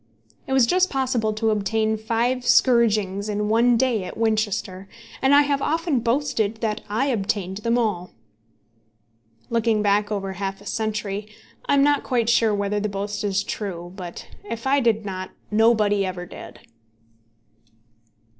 It 0.47 0.53
was 0.53 0.65
just 0.65 0.89
possible 0.89 1.31
to 1.33 1.51
obtain 1.51 1.95
five 1.95 2.43
scourgings 2.43 3.29
in 3.29 3.49
one 3.49 3.77
day 3.77 4.03
at 4.03 4.17
Winchester, 4.17 4.89
and 5.21 5.35
I 5.35 5.43
have 5.43 5.61
often 5.61 5.99
boasted 5.99 6.55
that 6.61 6.81
I 6.89 7.05
obtained 7.05 7.57
them 7.57 7.77
all. 7.77 8.09
Looking 9.51 9.83
back 9.83 10.11
over 10.11 10.33
half 10.33 10.59
a 10.59 10.65
century, 10.65 11.27
I 11.67 11.75
am 11.75 11.83
not 11.83 12.03
quite 12.03 12.29
sure 12.29 12.51
whether 12.55 12.79
the 12.79 12.89
boast 12.89 13.23
is 13.23 13.43
true; 13.43 13.93
but 13.95 14.27
if 14.49 14.65
I 14.65 14.79
did 14.79 15.05
not, 15.05 15.29
nobody 15.51 16.03
ever 16.03 16.25
did. 16.25 16.61